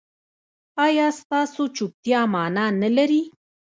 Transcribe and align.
ایا 0.85 1.07
ستاسو 1.19 1.63
چوپتیا 1.75 2.21
معنی 2.33 2.65
نلري؟ 2.81 3.21